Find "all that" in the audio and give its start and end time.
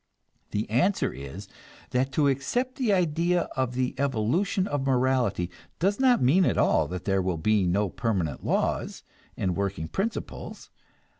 6.57-7.05